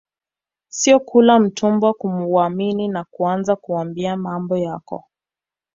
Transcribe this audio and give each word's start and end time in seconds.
Sio 0.69 0.99
kula 0.99 1.39
mtubwa 1.39 1.93
kumwamini 1.93 2.87
na 2.87 3.03
kuaanza 3.03 3.55
kumwambia 3.55 4.17
mambo 4.17 4.57
yako 4.57 5.05